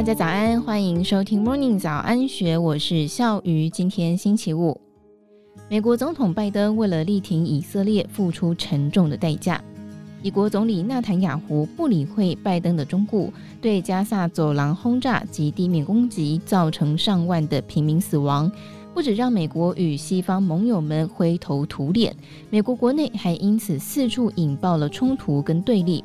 [0.00, 3.68] 大家早安，欢迎收听 Morning 早安学，我是笑鱼。
[3.68, 4.80] 今天星期五，
[5.68, 9.62] 美国总统拜登为了力挺以色列，付出沉重的代价。
[10.22, 13.30] 以国总理纳坦雅胡不理会拜登的忠告，
[13.60, 18.50] 对加萨走廊轰炸及地面攻击，造成上万的平民死亡，
[18.94, 22.16] 不止让美国与西方盟友们灰头土脸，
[22.48, 26.02] 美国国内还因此四处引爆了冲突跟对立。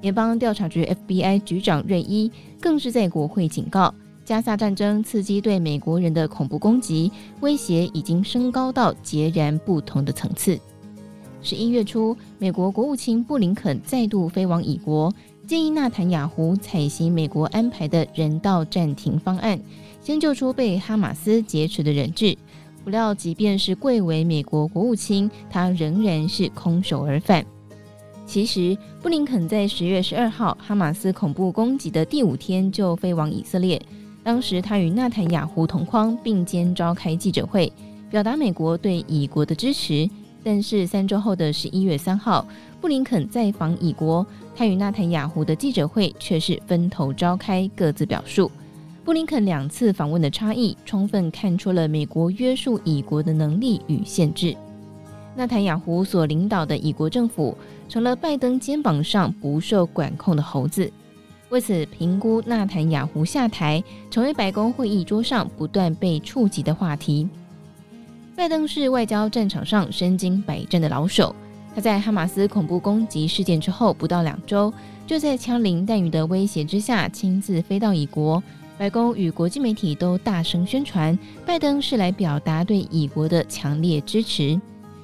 [0.00, 2.30] 联邦调查局 FBI 局长瑞伊
[2.60, 3.92] 更是在国会警告，
[4.24, 10.58] 加萨战争刺激对美国人的恐怖攻击威胁已经升高到截然不同的层次。
[11.42, 15.12] 十一月初，美国国务卿布林肯再度飞往以国，
[15.46, 19.58] 建议纳坦雅胡采行美国安排的人道暂停方案，
[20.00, 22.36] 先救出被哈马斯劫持的人质。
[22.84, 27.44] 不料，即便是贵为美国国务卿，他仍然是空手而返。
[28.28, 33.80] 其实，布林肯在十月十二号哈马斯恐怖攻击的第五天就飞往以色列。
[34.22, 37.72] 当时他与纳坦雅胡同框并肩召开记者会，
[38.10, 40.06] 表达美国对以国的支持。
[40.44, 42.46] 但是三周后的十一月三号，
[42.82, 48.50] 布林肯再访以国，他与纳坦雅胡的记者会却是分头召开，各自表述。
[49.06, 54.54] 布林肯两次访问的差异，充分看出了美国约束以国的能力与限制。
[55.38, 57.56] 纳坦雅胡所领导的以国政府
[57.88, 60.92] 成了拜登肩膀上不受管控的猴子，
[61.48, 63.80] 为此评估纳坦雅胡下台
[64.10, 67.28] 成为白宫会议桌上不断被触及的话题。
[68.34, 71.32] 拜登是外交战场上身经百战的老手，
[71.72, 74.74] 他在哈马斯恐怖攻击事件之后不到两周，
[75.06, 78.42] 就在枪林弹雨的威胁之下亲自飞到以国，
[78.76, 81.16] 白宫与国际媒体都大声宣传，
[81.46, 84.60] 拜登是来表达对以国的强烈支持。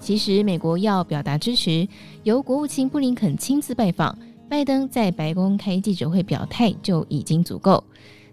[0.00, 1.86] 其实，美国要表达支持，
[2.22, 4.16] 由国务卿布林肯亲自拜访，
[4.48, 7.82] 拜登在白宫开记者会表态就已经足够。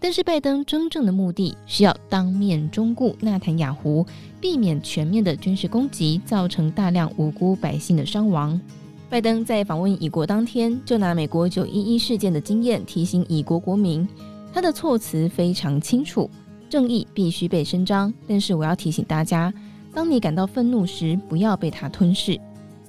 [0.00, 4.04] 但是，拜登真正的目的是要当面忠告纳坦雅胡，
[4.40, 8.60] 避免全面的军事攻击，造成大量无辜百姓的伤亡。
[9.08, 14.06] 拜登在访问以国当天，就拿美国九一一事件的经验提醒以国国民，
[14.52, 16.28] 他的措辞非常清楚：
[16.68, 18.12] 正义必须被伸张。
[18.26, 19.54] 但是，我要提醒大家。
[19.94, 22.38] 当你感到愤怒时，不要被它吞噬。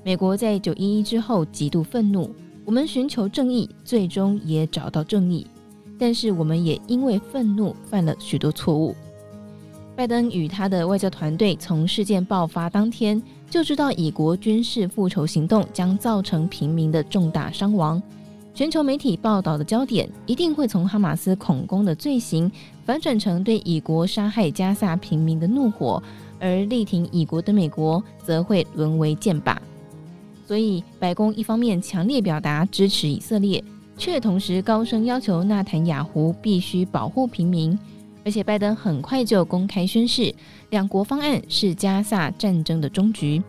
[0.04, 2.34] 美国在九一一之后极度愤怒，
[2.66, 5.46] 我们寻求正义，最终也找到正义。
[6.00, 8.96] 但是我们也因为愤怒犯了许多错误。
[9.96, 18.02] 拜登与他的外交团队从事件爆发当天就知道，以国军事复仇行动将造成平民的重大伤亡。
[18.56, 22.52] 全球媒体报道的焦点一定会从哈马斯恐攻的罪行
[22.86, 26.02] 反转成对以国杀害加萨平民的怒火。
[26.40, 29.58] 而力挺以国的美国则会沦为箭靶，
[30.46, 33.64] 所以白宫一方面强烈表达支持以色列，
[33.98, 37.78] 却同时高声要求纳坦雅胡必须保护平民。
[38.26, 40.34] 而且拜登很快就公开宣誓，
[40.70, 43.44] 两国方案是加萨战争的终局。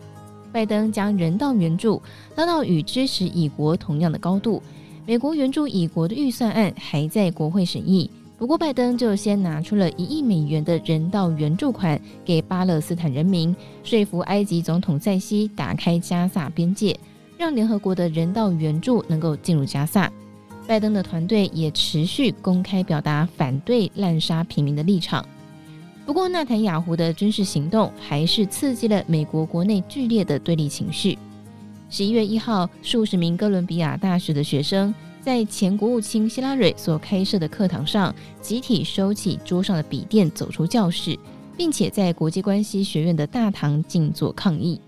[0.51, 2.01] 拜登将人道援助
[2.35, 4.61] 拉到与支持以国同样的高度。
[5.05, 8.09] 美国援助以国的预算案还在国会审议。
[8.45, 16.95] 不过，拜登就先拿出了一亿美元的人道援助款给巴勒斯坦人民，说服埃及总统塞西打开加萨边界，
[17.39, 20.11] 让联合国的人道援助能够进入加萨。
[20.67, 25.25] 拜登的团队也持续公开表达反对滥杀平民的立场。
[26.05, 31.17] 不过，纳坦雅胡的军事行动还是刺激了美国国内剧烈的对立情绪。
[31.89, 34.93] 十一月一号，数十名哥伦比亚大学的学生，
[35.25, 38.13] 在前国务卿希拉蕊所开设的课堂上，
[38.43, 41.17] 集体收起桌上的笔电，走出教室，
[41.57, 44.79] 并且在国际关系学院的大堂静坐抗议。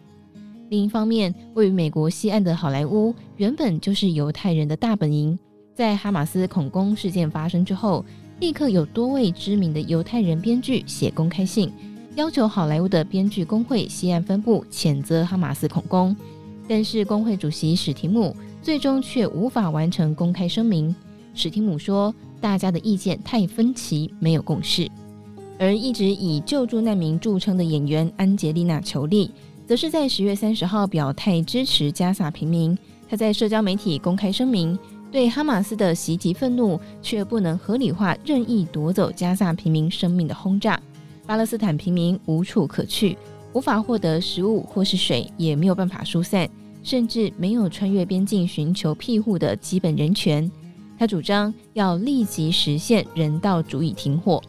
[0.69, 5.39] 另一方面，位于美国西岸的好莱坞原本就是犹太人的大本营，
[5.73, 8.05] 在哈马斯恐攻事件发生之后，
[8.39, 11.73] 立刻有多位知名的犹太人编剧写公开信，
[12.13, 16.15] 要求好莱坞的编剧工会西岸分部谴责哈马斯恐攻。
[16.67, 18.35] 但是工会主席史提姆。
[18.67, 20.93] 最终却无法完成公开声明。
[21.33, 24.91] 史蒂姆说：“大家的意见太分歧，没有共识。”
[25.57, 29.31] 而一直以救助难民著称的演员安杰丽娜·裘丽，
[29.65, 32.77] 则是在十月三十号表态支持加萨平民。
[33.07, 34.77] 她在社交媒体公开声明，
[35.13, 40.77] 对哈马斯的袭击愤怒，却不能合理化任意夺走加萨平民生命的轰炸。
[41.25, 43.17] 巴勒斯坦平民无处可去，
[43.53, 46.49] 无法获得食物或是水，也没有办法疏散。
[46.83, 50.49] 甚至没有穿越边境寻求庇护的基本人权。
[50.97, 54.41] 他主张要立即实现人道主义停火。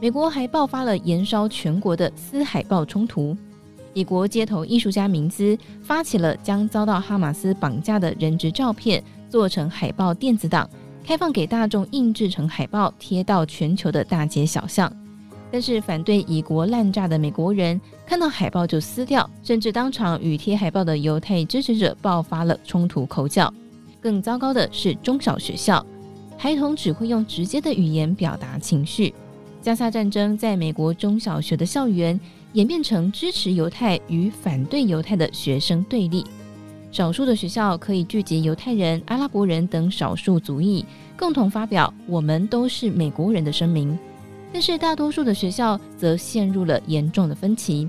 [0.00, 3.36] 美国还爆发了延烧全国的撕海报冲突。
[3.94, 10.68] 以国街头艺术家明兹发起了将遭到哈马斯绑架的人质照片做成海报电子档，
[11.04, 14.92] 开放给大众印制成海报，贴到全球的大街小巷。
[15.54, 23.54] 但是反对以国滥炸的美国人看到海报就撕掉，甚至当场与贴海报的犹太支持者爆发了冲突口角。
[24.00, 25.86] 更糟糕的是中小学校，
[26.36, 29.14] 孩童只会用直接的语言表达情绪。
[29.62, 32.18] 加萨战争在美国中小学的校园
[32.54, 36.26] 演变成支持犹太与反对犹太的学生对立。
[36.90, 40.84] 少数的学校可以聚集犹太人、阿拉伯人等少数族裔，
[41.16, 43.96] 共同发表“我们都是美国人”的声明。
[44.54, 47.88] 但是大多数的学校则陷入了严重的分歧，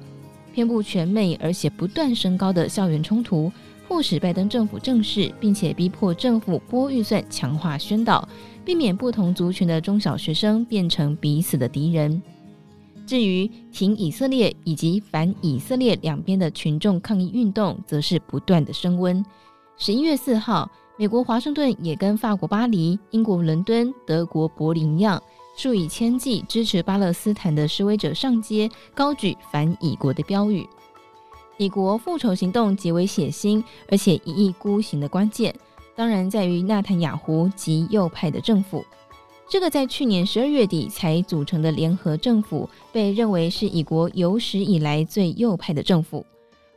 [0.52, 3.52] 遍布全美而且不断升高的校园冲突，
[3.88, 8.28] 迫使拜登政府正视，并且逼迫政府拨预算强化宣导，
[8.66, 12.20] 避免不同族群的中小学生变成彼此的敌人。
[13.06, 19.24] 至于挺以色列以及反以色列两边的群众抗议运动，则是不断的升温。
[19.78, 20.68] 十一月四号，
[20.98, 25.22] 美国华盛顿也跟法国巴黎、英国伦敦、德国柏林一样，
[25.56, 30.68] 数以千计支持巴勒斯坦的示威者上街，高举反以国的标语。
[31.58, 35.56] 以国复仇行动极为血腥，而且一意孤行的关键，
[35.96, 38.86] 当然在于纳坦雅胡及右派的政府。
[39.48, 46.26] 这个在去年十二月底才组成的联合政府，被认为是以国有史以来最右派的政府。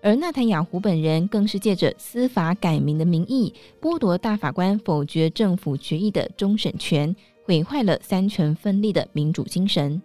[0.00, 7.16] 而纳坦雅胡本人更是借着司法改名的名义，剥夺大法官否决政府决议的终审权，
[7.48, 10.02] 毁坏了三权分立的民主精神。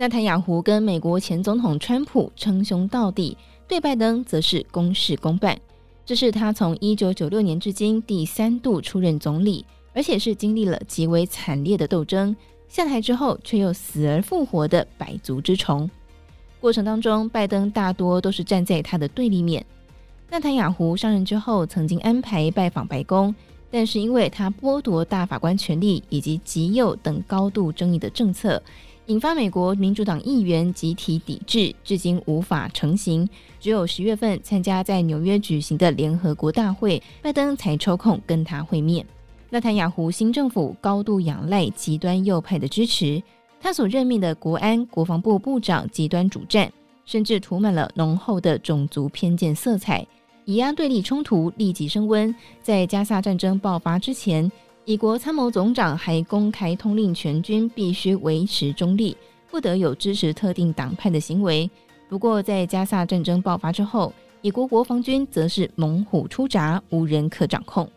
[0.00, 3.38] 纳坦雅胡跟美国前总统川普称兄道弟，
[3.68, 5.56] 对拜登则是公事公办。
[6.04, 9.64] 这是他从一九九六年至今第三度出任总理。
[9.94, 12.34] 而且是经历了极为惨烈的斗争，
[12.66, 15.88] 下台之后却又死而复活的百足之虫。
[16.62, 19.64] 过程当中，拜登大多都是站在他的对立面。
[20.30, 23.34] 纳坦雅胡上任之后，曾经安排拜访白宫，
[23.72, 28.62] 但是因为他剥夺大法官权力以及极右等高度争议的政策，
[29.06, 33.28] 引发美国民主党议员集体抵制，至今无法成行。
[33.58, 39.04] 只有十月份参加在纽约举行的联合国大会，拜登才抽空跟他会面。
[39.48, 43.22] 纳坦雅胡新政府高度仰赖极端右派的支持，
[43.58, 46.70] 他所任命的国安、国防部部长极端主战，
[47.04, 50.06] 甚至涂满了浓厚的种族偏见色彩，
[50.44, 52.34] 以压对立冲突立即升温。
[52.62, 54.50] 在加萨战争爆发之前，
[54.84, 59.16] 以国参谋总长还公开通令全军必须维持中立，
[59.50, 61.70] 不得有支持特定党派的行为。
[62.08, 67.88] 不过，在加萨战争爆发之后，以国国防军则是猛虎出闸，无人可掌控。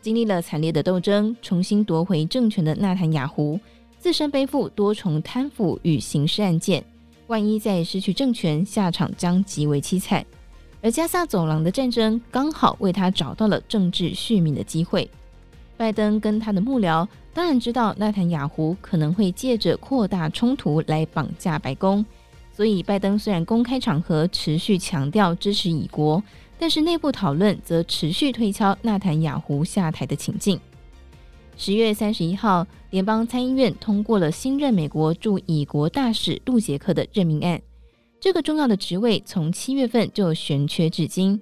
[0.00, 3.58] 经历了惨烈的斗争，重新夺回政权的纳坦雅胡，
[3.98, 6.84] 自身背负多重贪腐与刑事案件，
[7.26, 10.24] 万一再失去政权，下场将极为凄惨。
[10.86, 15.10] 而加萨走廊的战争刚好为他找到了政治续命的机会。
[15.76, 17.04] 拜登跟他的幕僚
[17.34, 22.06] 当然知道纳坦雅胡可能会借着扩大冲突来绑架白宫，
[22.52, 26.22] 所以拜登虽然公开场合持续强调支持以国。
[26.56, 30.60] 但是内部讨论则持续推敲纳坦雅胡下台的情境。
[31.56, 37.60] 十月三十一号，联邦参议院通过了新任美国驻以国大使杜杰克的任命案。
[38.18, 41.40] 这个重要的职位从七月份就悬缺至今。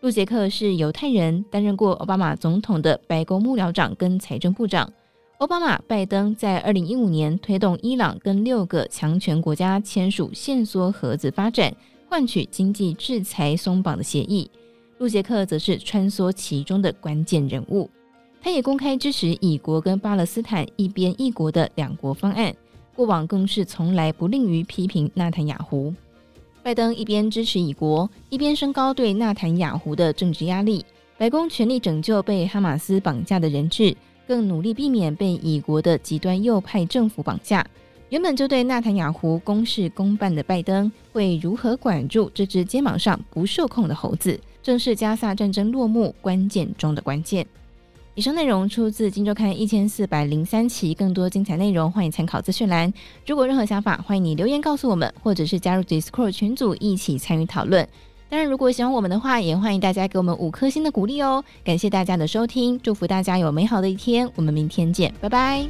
[0.00, 4.92] 陆杰克是犹太人，担任过奥巴马总统的白宫幕僚长跟财政部长。
[5.38, 11.74] 奥巴马、拜登在二零一五年推动伊朗跟六个强权国家签署限缩核子发展。
[12.08, 14.48] 换取经济制裁松绑的协议，
[14.98, 17.90] 陆杰克则是穿梭其中的关键人物。
[18.40, 22.54] 他也公开支持以国跟巴勒斯坦一边一国的两国方案，
[22.94, 25.92] 过往更是从来不吝于批评纳坦雅胡。
[26.66, 30.84] 拜登一边支持以国，一边升高对纳坦雅胡的政治压力。
[31.16, 33.96] 白宫全力拯救被哈马斯绑架的人质，
[34.26, 37.64] 更努力避免被以国的极端右派政府绑架。
[38.08, 47.46] 原本就对纳坦雅胡公事公办的拜登，会如何管住这只肩膀上不受控的猴子，正是加萨战争落幕关键中的关键。
[48.16, 52.90] 以上内容出自《金周刊》一千四百零三期，更多精彩内容欢迎参考资讯栏。
[53.26, 57.86] 如果任何想法，欢迎你留言告诉我们，或者是加入 Discord 群组一起参与讨论。
[58.30, 61.44] 当然，如果喜欢我们的话，也欢迎大家给我们五颗星的鼓励哦。
[61.62, 65.62] 感谢大家的收听，祝福大家有美好的一天，我们明天见，拜拜。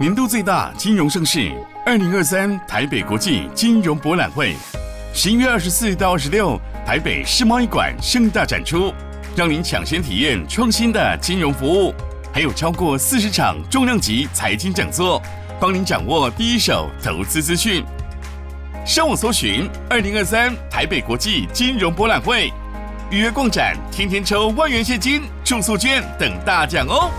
[0.00, 1.52] 年度最大金融盛事，
[1.86, 4.56] 二零二三台北国际金融博览会，
[5.14, 8.92] 十一月二十四到二十六，台北世贸一馆盛大展出，
[9.34, 11.94] 让您抢先体验创新的金融服务，
[12.34, 15.22] 还有超过四十场重量级财经讲座，
[15.58, 17.82] 帮您掌握第一手投资资讯。
[18.84, 22.52] 上网搜寻二零二三台北国际金融博览会，
[23.10, 27.10] 预约逛展，天天抽万元现金、住宿券等大奖哦！